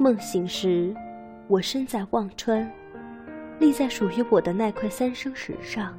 [0.00, 0.96] 梦醒时，
[1.46, 2.66] 我身在忘川，
[3.58, 5.94] 立在属于我的那块三生石上。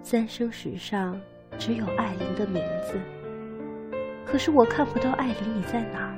[0.00, 1.20] 三生石上
[1.58, 2.98] 只有艾琳的名字，
[4.24, 6.14] 可是我看不到艾琳你在哪儿。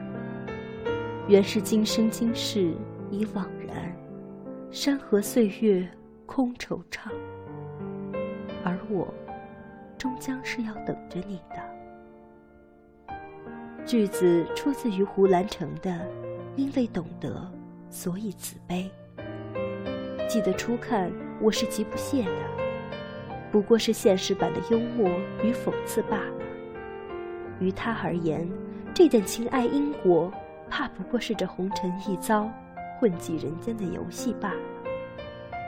[1.27, 2.73] 原是今生今世
[3.11, 3.93] 已惘然，
[4.71, 5.84] 山河岁月
[6.25, 7.11] 空惆怅，
[8.62, 9.12] 而我
[9.98, 11.57] 终将是要等着你的。
[13.84, 16.00] 句子出自于胡兰成的。
[16.57, 17.50] 因为懂得，
[17.89, 18.90] 所以慈悲。
[20.29, 22.32] 记得初看，我是极不屑的，
[23.50, 25.09] 不过是现实版的幽默
[25.43, 26.35] 与讽刺罢了。
[27.61, 28.49] 于他而言，
[28.95, 30.32] 这点情爱因果，
[30.68, 32.51] 怕不过是这红尘一遭、
[32.98, 34.61] 混迹人间的游戏罢了。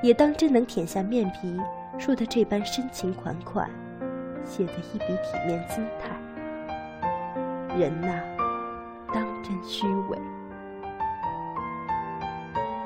[0.03, 1.57] 也当真能舔下面皮，
[1.99, 3.71] 说的这般深情款款，
[4.45, 6.17] 写得一笔体面姿态。
[7.77, 8.21] 人呐，
[9.13, 10.19] 当真虚伪。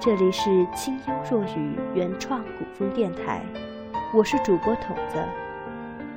[0.07, 3.43] 这里是清幽若雨原创古风电台，
[4.15, 5.19] 我是主播筒子。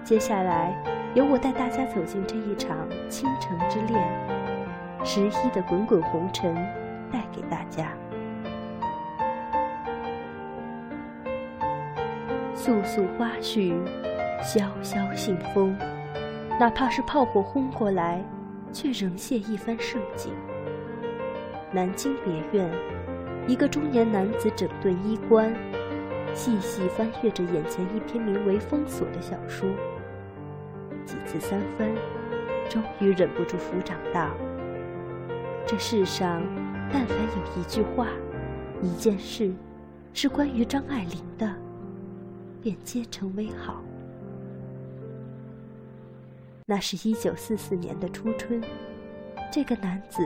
[0.03, 0.79] 接下来
[1.15, 3.99] 由我带大家走进这一场倾城之恋，
[5.03, 6.53] 十一的滚滚红尘
[7.11, 7.91] 带给大家。
[12.53, 13.73] 簌簌花絮，
[14.43, 15.75] 萧萧信风，
[16.59, 18.23] 哪怕是炮火轰过来，
[18.71, 20.31] 却仍现一番盛景。
[21.71, 22.69] 南京别院。
[23.49, 25.51] 一个中年男子整顿衣冠，
[26.35, 29.67] 细细翻阅着眼前一篇名为《封锁》的小说，
[31.03, 31.89] 几次三番，
[32.69, 34.29] 终于忍不住抚掌道
[35.65, 36.43] ：“这世上，
[36.93, 38.09] 但凡有一句话、
[38.83, 39.51] 一件事，
[40.13, 41.51] 是关于张爱玲的，
[42.61, 43.83] 便皆成为好。”
[46.67, 48.61] 那是一九四四年的初春，
[49.51, 50.21] 这个男子，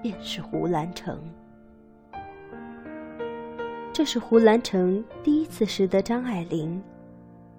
[0.00, 1.20] 便是胡兰成。
[3.98, 6.80] 这是胡兰成第一次识得张爱玲，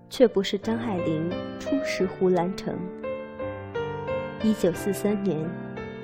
[0.09, 2.73] 却不是张爱玲初识胡兰成。
[4.41, 5.37] 一九四三年，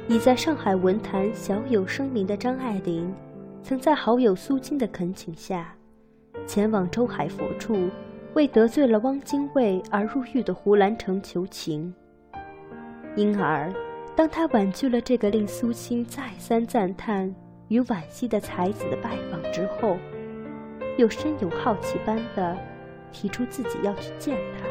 [0.09, 3.15] 已在上海文坛小有声名的张爱玲，
[3.63, 5.73] 曾在好友苏金的恳请下，
[6.45, 7.89] 前往周海佛处，
[8.33, 11.95] 为得罪了汪精卫而入狱的胡兰成求情。
[13.15, 13.73] 因而，
[14.17, 17.33] 当他婉拒了这个令苏青再三赞叹
[17.69, 19.95] 与惋惜的才子的拜访之后，
[20.97, 22.57] 又深有好奇般的
[23.11, 24.67] 提出自己要去见他。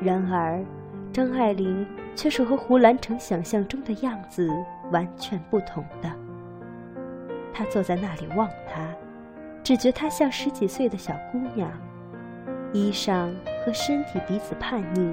[0.00, 0.64] 然而，
[1.12, 4.48] 张爱玲却是和胡兰成想象中的样子
[4.92, 6.10] 完全不同的。
[7.52, 8.88] 她坐在那里望他，
[9.64, 11.68] 只觉她像十几岁的小姑娘，
[12.72, 13.32] 衣裳
[13.64, 15.12] 和身体彼此叛逆，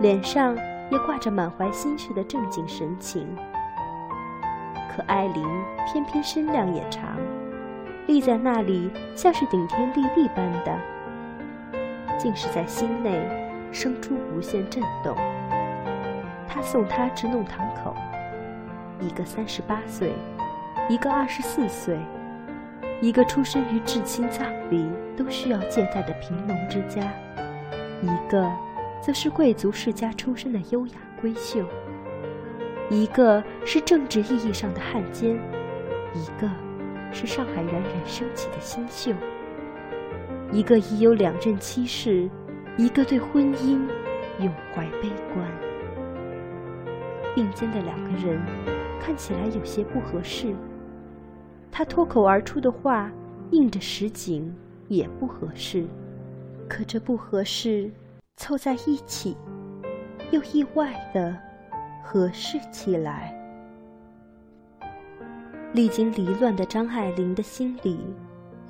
[0.00, 0.56] 脸上
[0.90, 3.26] 也挂着满怀心事的正经神情。
[4.94, 5.44] 可艾琳
[5.86, 7.18] 偏偏身量也长。
[8.06, 10.78] 立在那里，像是顶天立地般的，
[12.18, 13.20] 竟是在心内
[13.72, 15.16] 生出无限震动。
[16.48, 17.94] 他送她至弄堂口，
[19.00, 20.12] 一个三十八岁，
[20.88, 21.98] 一个二十四岁，
[23.00, 27.02] 一个出身于至亲葬礼都需要借待的贫农之家，
[28.02, 28.50] 一个
[29.00, 31.66] 则是贵族世家出身的优雅闺秀，
[32.88, 35.36] 一个是政治意义上的汉奸，
[36.14, 36.48] 一个。
[37.16, 39.10] 是上海冉冉升起的新秀。
[40.52, 42.28] 一个已有两任妻室，
[42.76, 43.80] 一个对婚姻
[44.38, 45.50] 永怀悲观。
[47.34, 48.38] 并肩的两个人
[49.00, 50.54] 看起来有些不合适。
[51.72, 53.10] 他脱口而出的话
[53.50, 54.54] 应着实景
[54.88, 55.86] 也不合适，
[56.68, 57.90] 可这不合适
[58.36, 59.34] 凑在一起，
[60.32, 61.34] 又意外的
[62.04, 63.34] 合适起来。
[65.76, 68.00] 历经离乱的张爱玲的心里，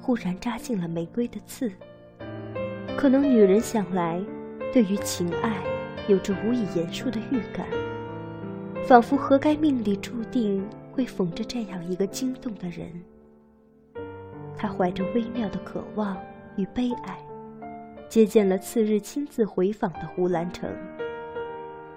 [0.03, 1.71] 忽然扎进了玫瑰的刺。
[2.99, 4.21] 可能女人想来，
[4.73, 5.63] 对于情爱，
[6.09, 7.65] 有着无以言述的预感，
[8.85, 12.91] 仿佛何该命里注定会逢着这样一个惊动的人。
[14.57, 16.21] 她怀着微妙的渴望
[16.57, 17.17] 与悲哀，
[18.09, 20.69] 接见了次日亲自回访的胡兰成。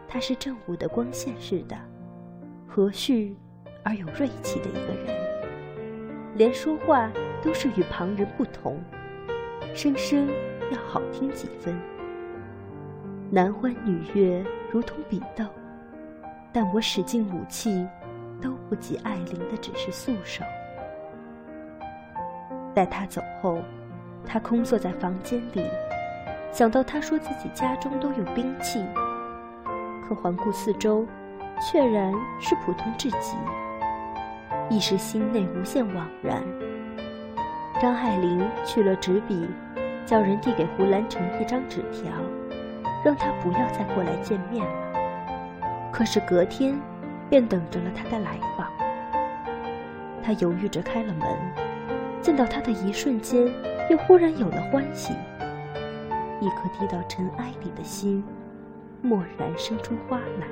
[0.08, 1.76] 他是正午的光线似的，
[2.68, 3.34] 和煦。
[3.84, 5.16] 而有锐气的一个人，
[6.36, 7.10] 连说话
[7.42, 8.80] 都是与旁人不同，
[9.74, 10.28] 声声
[10.72, 11.80] 要好听几分。
[13.32, 15.46] 男欢女悦，如同比斗，
[16.52, 17.88] 但我使尽武器，
[18.42, 20.44] 都不及艾琳的只是素手。
[22.74, 23.62] 待他走后，
[24.26, 25.64] 他空坐在房间里，
[26.52, 28.84] 想到他说自己家中都有兵器，
[30.08, 31.06] 可环顾四周，
[31.62, 33.38] 确然是普通至极。
[34.70, 36.44] 一时心内无限惘然。
[37.82, 39.48] 张爱玲去了纸笔，
[40.06, 42.12] 叫人递给胡兰成一张纸条，
[43.04, 45.92] 让他不要再过来见面了。
[45.92, 46.80] 可是隔天，
[47.30, 48.68] 便等着了他的来访。
[50.22, 51.28] 他犹豫着开了门，
[52.22, 53.52] 见到他的一瞬间，
[53.90, 55.14] 又忽然有了欢喜。
[56.42, 58.24] 一颗低到尘埃里的心，
[59.02, 60.48] 蓦然生出花来。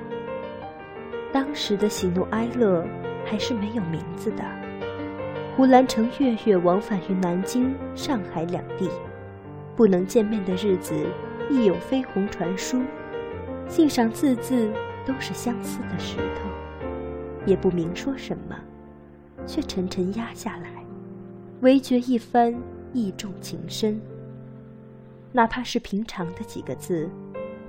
[1.32, 2.84] 当时的喜怒哀乐，
[3.30, 4.44] 还是没有名字的。
[5.56, 8.90] 胡兰成月月往返于南京、上海两地，
[9.76, 10.96] 不能见面的日子，
[11.50, 12.82] 亦有飞鸿传书，
[13.68, 14.72] 信上字字
[15.06, 16.50] 都是相思的石头，
[17.46, 18.56] 也不明说什么。
[19.46, 20.70] 却沉沉压下来，
[21.62, 22.54] 唯觉一番
[22.92, 23.98] 意重情深。
[25.32, 27.10] 哪怕是平常的几个字，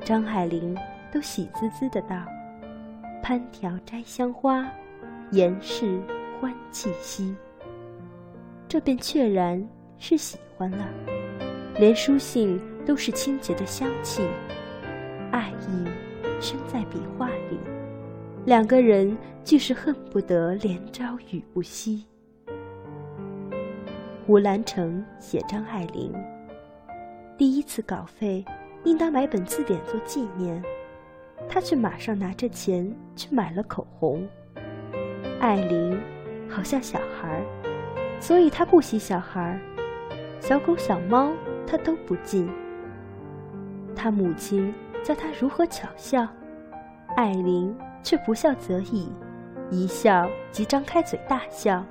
[0.04, 0.76] 张爱玲
[1.12, 2.16] 都喜滋滋的道
[3.22, 4.68] ：“攀条摘香花，
[5.30, 6.00] 言是
[6.40, 7.34] 欢气息。”
[8.68, 9.66] 这便确然
[9.98, 10.88] 是喜欢了，
[11.78, 14.22] 连书信都是清洁的香气，
[15.30, 15.84] 爱意
[16.40, 17.58] 深在笔画里。
[18.44, 22.04] 两个人俱是恨不得连朝雨不息。
[24.26, 26.12] 胡兰成写张爱玲，
[27.38, 28.44] 第一次稿费，
[28.84, 30.62] 应当买本字典做纪念，
[31.48, 34.28] 他却马上拿着钱去买了口红。
[35.40, 35.98] 艾琳
[36.48, 37.42] 好像小孩儿，
[38.20, 39.60] 所以他不喜小孩儿，
[40.40, 41.30] 小狗小猫
[41.66, 42.48] 他都不近。
[43.94, 46.26] 他母亲教他如何巧笑，
[47.16, 47.76] 艾琳。
[48.00, 49.12] 却不笑则已，
[49.70, 51.84] 一笑即张开嘴大笑，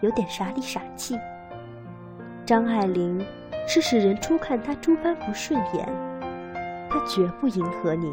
[0.00, 1.16] 有点傻里傻气。
[2.46, 3.24] 张爱玲
[3.68, 5.86] 是使人初看她诸般不顺眼，
[6.90, 8.10] 她绝不迎合你，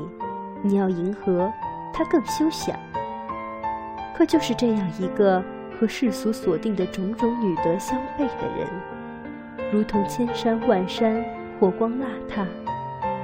[0.62, 1.52] 你要迎合
[1.94, 2.78] 她更休想。
[4.22, 5.44] 可就是这样一个
[5.80, 8.68] 和世俗所定的种种女德相悖的人，
[9.74, 11.26] 如同千山万山
[11.60, 12.46] 火光邋遢，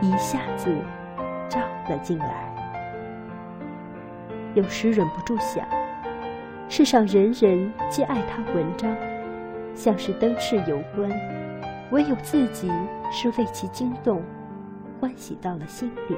[0.01, 0.75] 一下子
[1.47, 2.51] 照了进来。
[4.55, 5.67] 有时忍不住想，
[6.67, 8.97] 世上人人皆爱他文章，
[9.75, 11.11] 像是灯饰有关，
[11.91, 12.71] 唯有自己
[13.11, 14.23] 是为其惊动，
[14.99, 16.15] 欢喜到了心里。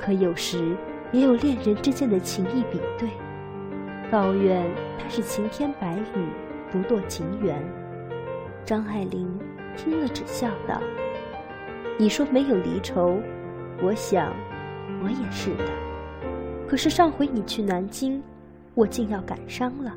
[0.00, 0.74] 可有时
[1.12, 3.08] 也有恋人之间的情谊比对，
[4.10, 4.64] 抱怨
[4.98, 6.26] 他是晴天白雨，
[6.70, 7.62] 不堕情缘。
[8.64, 9.26] 张爱玲
[9.76, 10.80] 听了只笑道
[11.98, 13.18] ：“你说没有离愁，
[13.82, 14.34] 我想，
[15.02, 15.64] 我也是的。”
[16.68, 18.22] 可是上回你去南京，
[18.74, 19.94] 我竟要感伤了。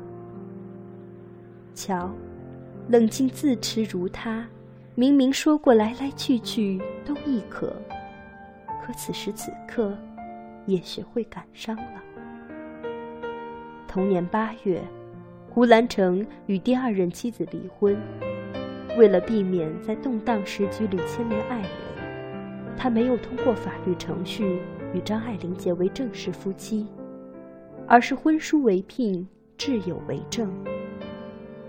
[1.74, 2.10] 瞧，
[2.88, 4.46] 冷静自持如他，
[4.94, 7.74] 明明说过来来去去都亦可，
[8.82, 9.94] 可此时此刻，
[10.66, 12.02] 也学会感伤了。
[13.88, 14.82] 同年八月，
[15.50, 17.96] 胡兰成与第二任妻子离婚，
[18.96, 21.70] 为了避免在动荡时局里牵连爱人，
[22.76, 24.60] 他没有通过法律程序。
[24.94, 26.86] 与张爱玲结为正式夫妻，
[27.86, 29.26] 而是婚书为聘，
[29.56, 30.52] 挚友为证。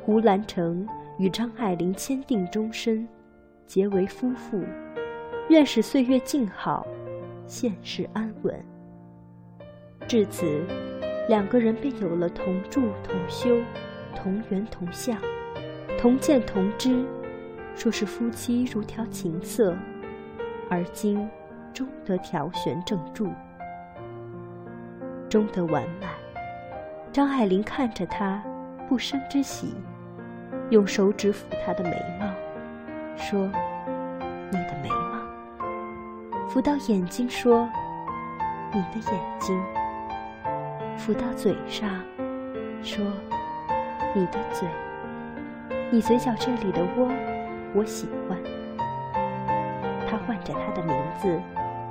[0.02, 0.86] 胡兰成
[1.18, 3.08] 与张爱玲签订终身，
[3.66, 4.62] 结为夫妇，
[5.48, 6.86] 愿使岁月静好，
[7.48, 8.73] 现世安稳。
[10.08, 10.66] 至此，
[11.28, 13.60] 两个人便有了同住同修、
[14.16, 15.18] 同源同相、
[15.98, 17.04] 同见同知，
[17.76, 19.76] 说是夫妻如条琴瑟。
[20.70, 21.30] 而今。
[21.74, 23.34] 终得调弦正住，
[25.28, 26.12] 终得完满。
[27.12, 28.44] 张爱玲看着他，
[28.88, 29.74] 不生之喜，
[30.70, 32.28] 用手指抚他的眉毛，
[33.18, 33.50] 说
[34.54, 35.18] ：“你的眉毛。”
[36.48, 37.68] 抚到眼睛，说
[38.72, 39.60] ：“你的眼睛。”
[40.98, 41.90] 抚到嘴上，
[42.82, 43.06] 说
[44.16, 44.68] ：“你的嘴。”
[45.92, 47.10] 你嘴角这里的窝，
[47.74, 48.38] 我喜欢。
[50.08, 51.40] 他唤着他的名字。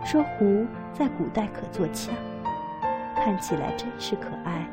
[0.04, 2.12] 说壶在古代可做枪，
[3.14, 4.66] 看起来真是可爱，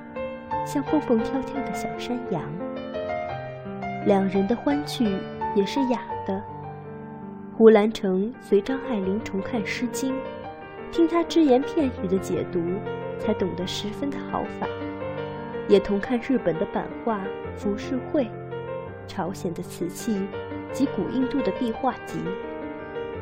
[0.65, 2.41] 像蹦蹦跳跳的小山羊。
[4.07, 5.19] 两人的欢趣
[5.53, 6.41] 也是雅的。
[7.55, 10.13] 胡兰成随张爱玲重看《诗经》，
[10.91, 12.59] 听他只言片语的解读，
[13.19, 14.67] 才懂得十分的好法。
[15.67, 17.19] 也同看日本的版画
[17.55, 18.23] 《浮世绘》，
[19.05, 20.19] 朝鲜的瓷器
[20.73, 22.19] 及古印度的壁画集，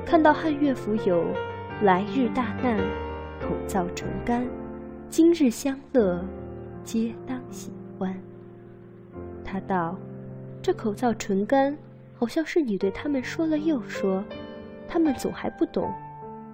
[0.06, 1.26] 看到汉乐府有。
[1.84, 2.76] 来日大难，
[3.40, 4.42] 口燥唇干；
[5.12, 6.26] 今日相乐，
[6.84, 8.20] 皆当喜欢。
[9.46, 9.96] 他道
[10.60, 11.78] ：“这口燥唇干，
[12.18, 14.24] 好像是你对他们说了又说，
[14.88, 15.94] 他们总还不懂，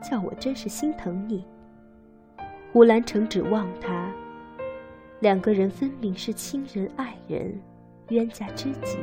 [0.02, 1.46] 叫我真是心疼你。”
[2.74, 4.12] 胡兰成指望他
[5.22, 7.54] ：“两个人分明是亲人、爱人、
[8.10, 8.98] 冤家知己，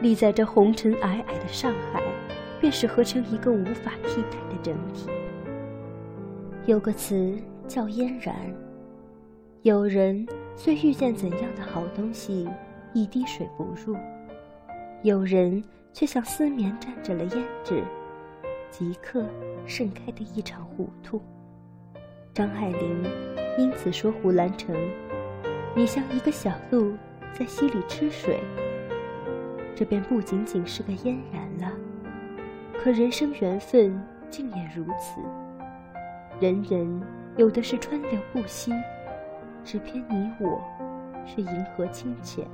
[0.00, 2.00] 立在这红尘皑皑的上海，
[2.60, 5.10] 便是合成一个无法替代的整体。
[6.66, 8.32] 有个词叫嫣然，
[9.62, 12.48] 有人虽遇见怎样的好东西，
[12.92, 13.96] 一滴水不入；
[15.02, 15.60] 有人
[15.92, 17.82] 却像丝绵沾着了胭脂，
[18.70, 19.26] 即刻
[19.66, 21.20] 盛开的一场糊涂。
[22.38, 23.04] 张爱玲
[23.58, 24.72] 因此说胡兰成。
[25.74, 26.96] 你像一个小鹿
[27.32, 28.38] 在溪里吃水，
[29.74, 31.76] 这便不仅仅是个嫣然了。
[32.80, 35.20] 可人生缘分竟也如此，
[36.38, 37.02] 人人
[37.36, 38.72] 有的是川流不息，
[39.64, 40.62] 只偏你我
[41.26, 42.46] 是银河清浅。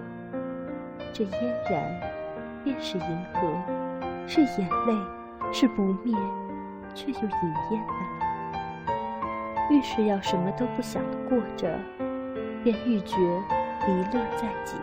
[1.13, 2.01] 这嫣然
[2.65, 3.41] 便是银河，
[4.27, 4.95] 是眼泪，
[5.53, 6.17] 是不灭
[6.95, 8.14] 却又隐烟的了。
[9.71, 11.79] 越是要什么都不想的过着。
[12.65, 13.15] 便愈觉
[13.87, 14.75] 离乐在即。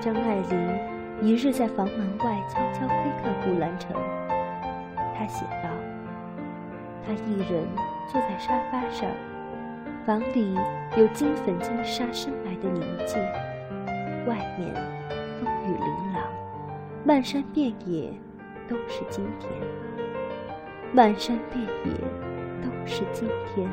[0.00, 0.78] 张爱玲
[1.20, 3.94] 一日在房门外悄悄窥看胡兰成，
[5.14, 5.68] 她写道
[7.04, 7.68] ：“他一人
[8.10, 9.06] 坐在沙发上，
[10.06, 10.54] 房里
[10.96, 13.22] 有金粉金沙深埋的宁静，
[14.26, 14.74] 外面
[15.38, 16.24] 风雨琳琅，
[17.04, 18.10] 漫山遍野
[18.66, 19.50] 都是今天，
[20.90, 21.92] 漫山遍野
[22.64, 23.68] 都是今天。”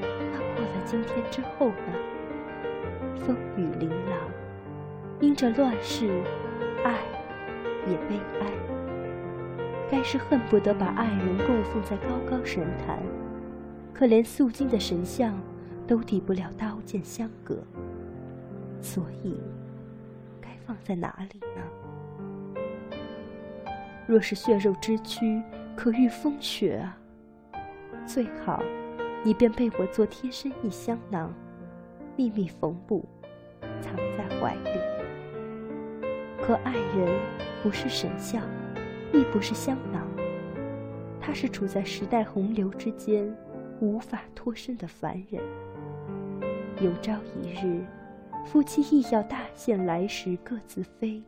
[0.00, 1.74] 那过了今天之后呢？
[3.16, 4.18] 风雨琳琅，
[5.20, 6.22] 因着乱世，
[6.84, 6.94] 爱
[7.86, 8.46] 也悲哀。
[9.90, 12.98] 该是恨不得把爱人供奉在高高神坛，
[13.92, 15.34] 可连肃静的神像
[15.86, 17.56] 都抵不了刀剑相隔。
[18.80, 19.40] 所以，
[20.40, 21.62] 该放在哪里呢？
[24.06, 25.42] 若是血肉之躯
[25.74, 26.97] 可御风雪啊，
[28.08, 28.62] 最好。
[29.22, 31.34] 你便被我做贴身一香囊，
[32.16, 33.04] 秘密缝补，
[33.82, 34.70] 藏在怀里。
[36.40, 37.20] 可爱人
[37.62, 38.42] 不是神像，
[39.12, 40.08] 亦不是香囊，
[41.20, 43.30] 他是处在时代洪流之间，
[43.80, 45.42] 无法脱身的凡人。
[46.80, 47.12] 有朝
[47.42, 47.84] 一日，
[48.46, 51.22] 夫妻亦要大限来时各自飞。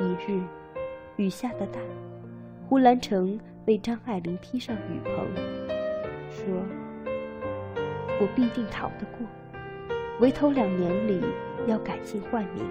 [0.00, 0.40] 一日，
[1.16, 1.78] 雨下的大，
[2.66, 3.38] 胡兰成
[3.70, 5.14] 为张爱玲披上雨棚。
[6.28, 6.44] 说
[8.20, 9.24] ：“我必定逃得过，
[10.18, 11.22] 唯头两年里
[11.68, 12.68] 要改姓换名，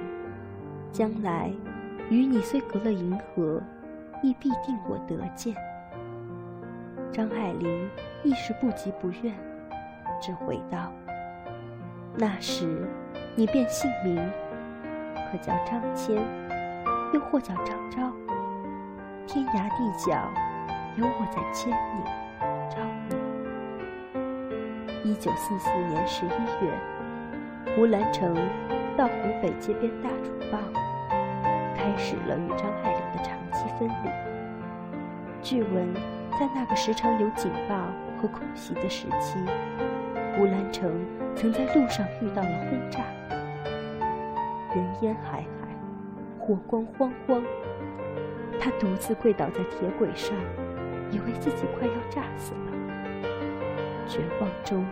[0.92, 1.54] 将来
[2.10, 3.62] 与你虽隔了银河，
[4.22, 5.56] 亦必定我得见。”
[7.14, 7.90] 张爱玲
[8.22, 9.34] 一时不急不愿，
[10.22, 10.92] 只回道
[12.14, 12.86] ：“那时
[13.38, 14.18] 你便姓名，
[15.32, 16.20] 可叫张骞，
[17.14, 18.12] 又或叫张昭，
[19.26, 20.30] 天涯地角，
[20.96, 22.04] 有我在牵你，
[22.70, 22.78] 找
[23.08, 23.16] 你。”
[25.10, 26.30] 一九四四年十一
[26.62, 26.72] 月，
[27.76, 28.36] 胡兰成
[28.98, 30.60] 到湖北街边大楚报，
[31.76, 34.10] 开始了与张爱玲的长期分离。
[35.42, 35.94] 据闻，
[36.38, 37.76] 在那个时常有警报
[38.22, 39.40] 和空袭的时期，
[40.36, 40.92] 胡兰成
[41.34, 43.00] 曾在路上遇到了轰炸，
[44.76, 45.48] 人烟海海，
[46.38, 47.42] 火光慌慌，
[48.60, 50.36] 他独自跪倒在铁轨上，
[51.12, 52.72] 以为自己快要炸死了。
[54.08, 54.86] 绝望中，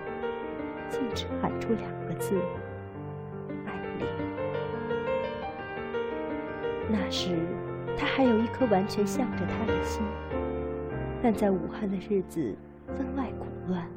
[0.89, 2.39] 竟只喊出两个字
[3.65, 4.05] ：“爱丽。”
[6.89, 7.37] 那时，
[7.97, 10.03] 他还有一颗完全向着他的心，
[11.21, 12.55] 但在武汉的日子
[12.95, 13.87] 分外苦乱。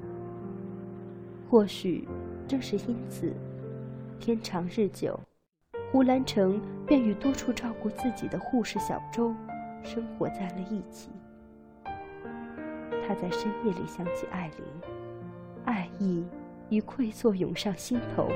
[1.50, 2.08] 或许
[2.48, 3.34] 正是因此，
[4.18, 5.20] 天长日久，
[5.92, 9.34] 胡兰成便与多处照顾自己的护士小周
[9.82, 11.10] 生活在了一起。
[13.10, 14.64] 他在深夜里想起爱玲。
[15.64, 16.24] 爱意
[16.68, 18.28] 与愧疚涌上心头，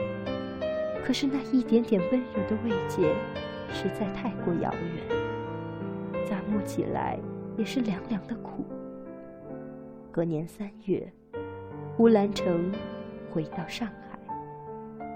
[1.05, 3.15] 可是那一点点温柔的慰藉，
[3.73, 7.17] 实在太过遥远，咋摸起来
[7.57, 8.67] 也是凉凉的苦。
[10.11, 11.09] 隔年三月，
[11.97, 12.73] 胡兰成
[13.33, 15.09] 回到上海，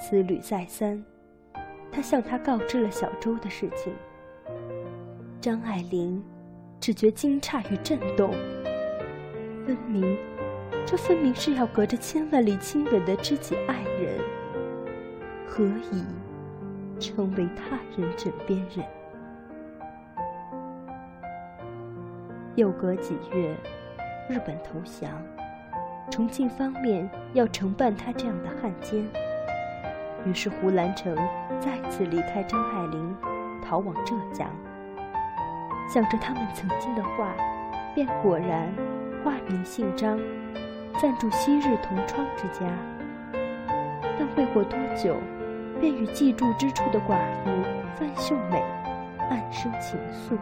[0.00, 1.04] 思虑再三，
[1.92, 3.92] 他向他告知了小周的事情。
[5.38, 6.24] 张爱玲
[6.80, 8.30] 只觉惊诧与震动，
[9.66, 10.16] 分明。
[10.86, 14.20] 这分明是要隔着千万里亲吻的知己爱人，
[15.48, 16.04] 何以
[17.00, 18.86] 成为他人枕边人？
[22.54, 23.56] 又隔几月，
[24.30, 25.10] 日本投降，
[26.08, 29.04] 重庆方面要承办他这样的汉奸，
[30.24, 31.16] 于是胡兰成
[31.60, 33.16] 再次离开张爱玲，
[33.60, 34.48] 逃往浙江。
[35.92, 37.34] 想着他们曾经的话，
[37.94, 38.72] 便果然
[39.24, 40.18] 化名姓张。
[40.98, 42.66] 暂住昔日同窗之家，
[44.18, 45.14] 但未过多久，
[45.78, 47.50] 便与寄住之处的寡妇
[47.98, 48.62] 范秀美
[49.28, 50.38] 暗生情愫。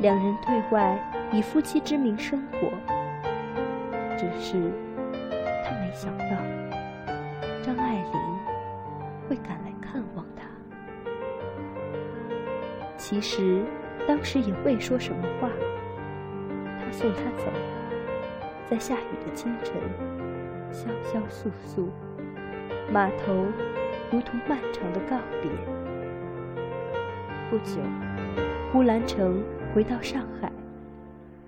[0.00, 0.98] 两人退外
[1.30, 2.68] 以夫妻之名生活，
[4.18, 4.72] 只是
[5.64, 6.24] 他没想到
[7.62, 8.20] 张爱玲
[9.28, 10.48] 会赶来看望他。
[12.96, 13.62] 其实
[14.08, 15.48] 当时也未说什么话。
[16.86, 17.52] 他送她走，
[18.70, 19.74] 在下雨的清晨，
[20.72, 21.88] 萧萧簌簌，
[22.92, 23.34] 码头
[24.12, 25.50] 如同漫长的告别。
[27.50, 27.80] 不久，
[28.72, 29.42] 胡兰成。
[29.74, 30.50] 回到上海，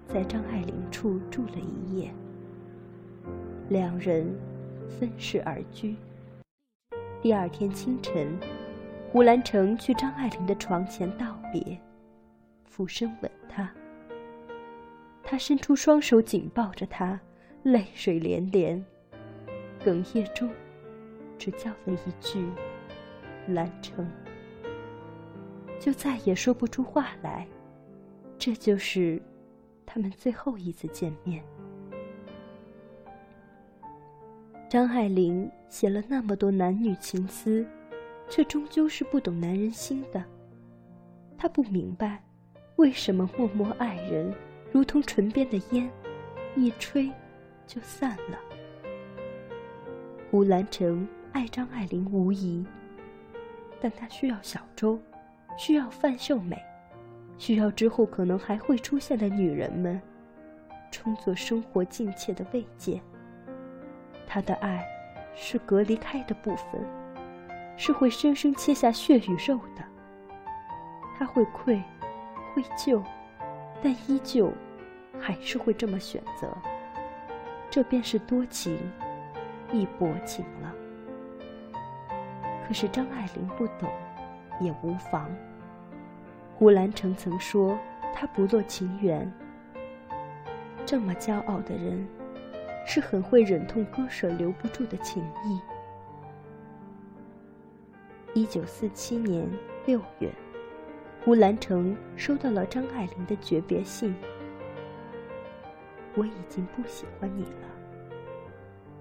[0.06, 2.10] 在张爱玲处住了一夜。
[3.70, 4.38] 两人
[4.86, 5.96] 分室而居。
[7.22, 8.38] 第二天清晨，
[9.10, 11.80] 胡兰成去张爱玲的床前道别，
[12.66, 13.70] 俯身吻她。
[15.30, 17.20] 他伸出双手紧抱着她，
[17.62, 18.82] 泪水连连，
[19.84, 20.48] 哽咽中，
[21.36, 22.48] 只叫了一句
[23.48, 24.10] “兰成”，
[25.78, 27.46] 就再也说不出话来。
[28.38, 29.20] 这就是
[29.84, 31.44] 他们最后一次见面。
[34.66, 37.66] 张爱玲写了那么多男女情思，
[38.30, 40.24] 却终究是不懂男人心的。
[41.36, 42.24] 她不明白，
[42.76, 44.32] 为什么默默爱人
[44.72, 45.90] 如同唇边的烟，
[46.54, 47.10] 一吹
[47.66, 48.38] 就散了。
[50.30, 52.66] 胡兰成爱张爱玲无疑，
[53.80, 55.00] 但他需要小周，
[55.56, 56.62] 需要范秀美。
[57.38, 60.00] 需要之后可能还会出现的女人们，
[60.90, 63.00] 充作生活尽切的慰藉。
[64.26, 64.84] 他的爱，
[65.34, 66.84] 是隔离开的部分，
[67.76, 69.84] 是会生生切下血与肉的。
[71.16, 71.82] 他会愧，
[72.52, 73.02] 会疚，
[73.82, 74.52] 但依旧，
[75.18, 76.48] 还是会这么选择。
[77.70, 78.78] 这便是多情，
[79.72, 80.74] 亦薄情了。
[82.66, 83.88] 可是张爱玲不懂，
[84.60, 85.30] 也无妨。
[86.56, 87.78] 胡兰成曾说
[88.14, 89.30] ：“他不做情缘。”
[90.84, 92.06] 这么骄傲的人，
[92.86, 95.60] 是很会忍痛割舍留不住的情谊。
[98.34, 99.48] 一九四七年
[99.86, 100.32] 六月，
[101.28, 104.14] 胡兰成收到了张爱玲的诀别信
[106.16, 107.68] ：“我已经不喜欢你了，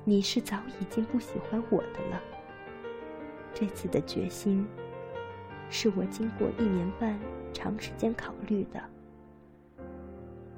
[0.03, 2.21] 你是早已经不喜欢我的了。
[3.53, 4.67] 这次的决心，
[5.69, 7.17] 是我经过一年半。”
[7.53, 8.83] 长时间考虑的，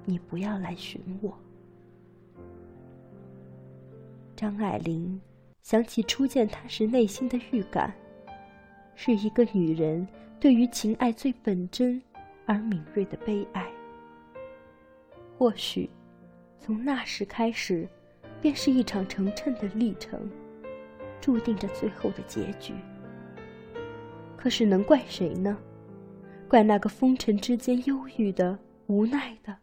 [0.06, 1.38] 你不要来寻我。
[4.36, 5.22] 张爱玲
[5.62, 7.94] 想起初见他时内心的预感，
[8.96, 10.06] 是一个女人
[10.40, 12.02] 对于情爱最本真
[12.46, 13.66] 而敏锐的悲哀。
[15.38, 15.90] 或许，
[16.58, 17.88] 从那时开始，
[18.42, 20.30] 便是一场成谶的历程，
[21.20, 22.74] 注定着最后的结局。
[24.38, 25.58] 可是，能怪谁呢？
[26.48, 29.56] 怪那个风尘之间忧郁的、无奈的、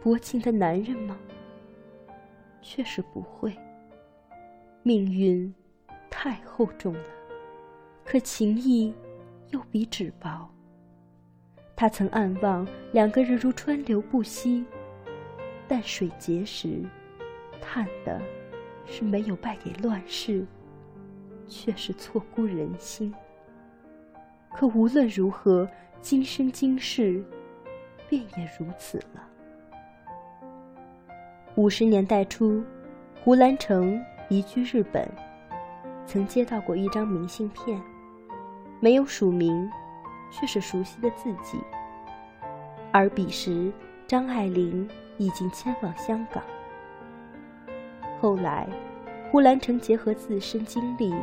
[0.00, 1.18] 薄情的男人吗？
[2.62, 3.52] 确实不会。
[4.82, 5.52] 命运
[6.08, 7.04] 太厚重了，
[8.04, 8.94] 可情谊
[9.50, 10.48] 又比纸薄。
[11.76, 14.64] 他曾暗望两个人如川流不息，
[15.68, 16.82] 但水结时，
[17.60, 18.20] 叹的
[18.86, 20.46] 是没有败给乱世，
[21.48, 23.14] 却是错估人心。
[24.52, 25.68] 可无论如何。
[26.02, 27.22] 今生今世，
[28.08, 29.22] 便也如此了。
[31.56, 32.64] 五十年代初，
[33.22, 35.06] 胡兰成移居日本，
[36.06, 37.78] 曾接到过一张明信片，
[38.80, 39.70] 没有署名，
[40.30, 41.60] 却是熟悉的字迹。
[42.90, 43.70] 而彼时，
[44.06, 44.88] 张爱玲
[45.18, 46.42] 已经迁往香港。
[48.20, 48.66] 后来，
[49.30, 51.14] 胡兰成结合自身经历，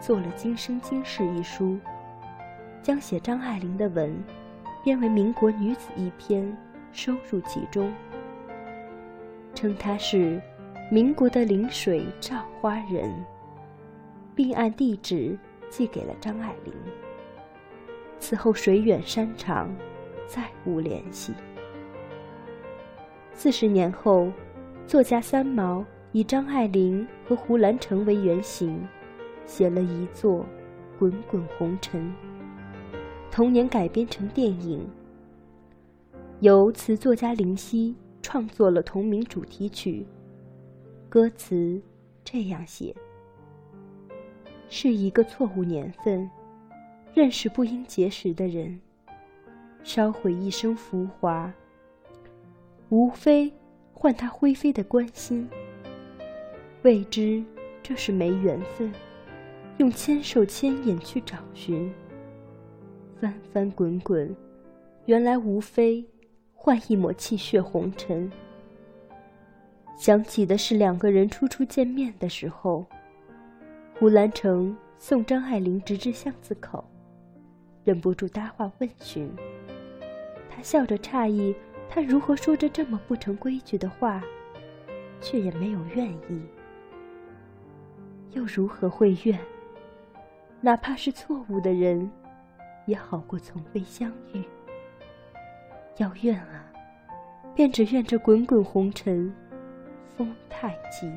[0.00, 1.78] 做了《今生今世》一书。
[2.82, 4.12] 将写张爱玲的文
[4.82, 6.56] 编为民国女子一篇，
[6.90, 7.92] 收入其中，
[9.54, 10.42] 称她是
[10.90, 13.08] 民国的临水照花人，
[14.34, 15.38] 并按地址
[15.72, 16.74] 寄给了张爱玲。
[18.20, 19.74] 此后水远山长，
[20.26, 21.32] 再无联系。
[23.32, 24.30] 四十年后，
[24.86, 25.82] 作家三毛
[26.12, 28.86] 以张爱玲和胡兰成为原型，
[29.46, 30.40] 写了一座
[30.98, 32.02] 《滚滚红尘》。
[33.30, 34.86] 同年改编成电影，
[36.40, 40.06] 由词作家林夕创作了同名主题曲。
[41.08, 41.80] 歌词
[42.22, 42.94] 这样写：
[44.74, 46.28] 是一个错误年份，
[47.12, 48.80] 认识不应结识的人，
[49.84, 51.52] 烧毁一生浮华。
[52.88, 53.52] 无非
[53.92, 55.46] 换他灰飞的关心，
[56.80, 57.44] 未知
[57.82, 58.90] 这是没缘分，
[59.76, 61.92] 用千手千眼去找寻。
[63.20, 64.34] 翻翻滚滚，
[65.04, 66.02] 原来无非
[66.54, 68.32] 换一抹气血红尘。
[69.98, 72.86] 想起的是两个人初初见面的时候，
[74.02, 76.84] 胡兰成送张爱玲直至巷子口，
[77.84, 79.32] 忍不住搭话问询。
[80.50, 81.54] 他笑着诧异，
[81.88, 84.20] 他如何说着这么不成规矩的话，
[85.20, 86.42] 却也没有愿意。
[88.32, 89.38] 又如何会怨？
[90.60, 92.10] 哪怕是错误的人，
[92.86, 94.42] 也好过从未相遇。
[95.98, 96.66] 要怨啊，
[97.54, 99.32] 便只怨这滚滚红尘，
[100.16, 101.08] 风太急。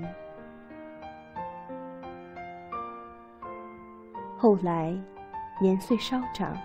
[4.46, 4.96] 后来，
[5.60, 6.56] 年岁稍长，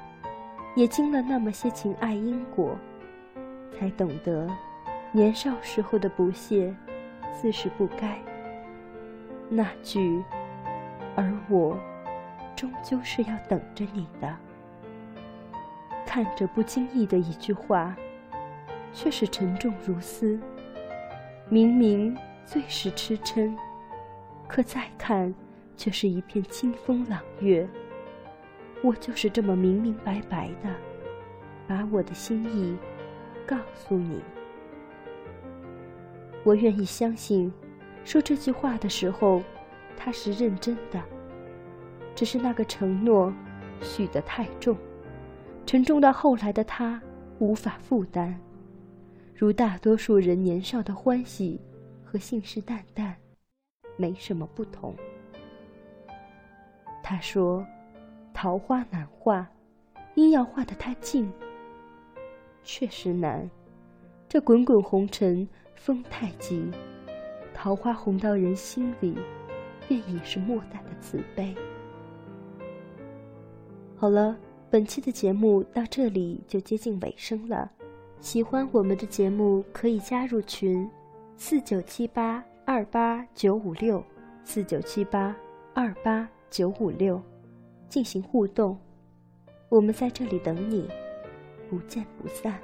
[0.77, 2.77] 也经了那么些情爱因果，
[3.73, 4.47] 才懂得，
[5.13, 6.77] 年少时候的不屑，
[7.33, 8.19] 自是不该。
[9.49, 10.23] 那句。
[11.17, 11.75] 而我，
[12.55, 14.37] 终究是要等着你的。
[16.05, 17.97] 看着不经意的一句话，
[18.93, 20.39] 却是沉重如斯。
[21.49, 22.15] 明明
[22.45, 23.57] 最是痴嗔，
[24.47, 25.35] 可再看，
[25.81, 27.67] 却是一片清风朗月。
[28.83, 30.69] 我就是这么明明白白的，
[31.67, 32.77] 把我的心意
[33.47, 34.21] 告诉你。
[36.45, 37.51] 我愿意相信，
[38.05, 39.43] 说这句话的时候。
[40.03, 40.99] 他是认真的，
[42.15, 43.31] 只是那个承诺
[43.83, 44.75] 许得太重，
[45.67, 46.99] 沉重到后来的他
[47.39, 48.35] 无法负担，
[49.35, 51.61] 如大多数人年少的欢喜
[52.03, 53.13] 和信誓旦旦
[53.99, 54.97] 没什么不同。
[57.11, 57.67] 他说
[58.33, 59.45] ：“桃花难画，
[60.15, 61.29] 因要画得太近。”
[62.63, 63.51] 确实难，
[64.29, 66.71] 这滚滚红尘风太急，
[67.53, 69.19] 桃花红到人心里。
[69.89, 71.53] 便已是莫大的慈悲。
[73.97, 74.37] 好了，
[74.71, 77.69] 本期的节目到这里就接近尾声了。
[78.21, 80.89] 喜欢我们的节目，可以加入群：
[81.37, 84.01] 四九七八二八九五六
[84.45, 85.35] 四九七八
[85.75, 87.23] 二八九五六，
[87.89, 88.77] 进行互动。
[89.69, 90.89] 我们在这里等你，
[91.69, 92.61] 不见不散。